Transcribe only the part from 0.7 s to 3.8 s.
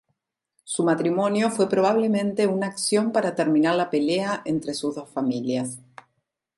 matrimonio fue probablemente una acción para terminar